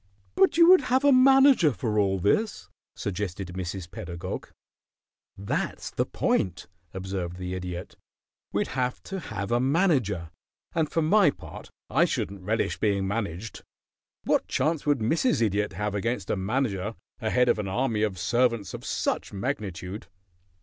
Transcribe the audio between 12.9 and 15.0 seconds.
managed. What chance would